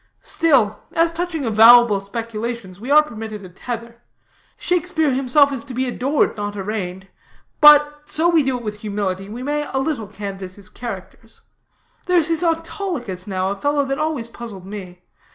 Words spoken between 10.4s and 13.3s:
his characters. There's his Autolycus